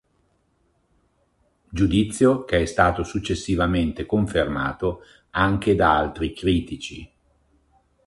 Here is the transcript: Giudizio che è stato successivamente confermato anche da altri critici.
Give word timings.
Giudizio 1.69 2.43
che 2.45 2.61
è 2.61 2.65
stato 2.65 3.03
successivamente 3.03 4.07
confermato 4.07 5.01
anche 5.29 5.75
da 5.75 5.95
altri 5.95 6.33
critici. 6.33 7.11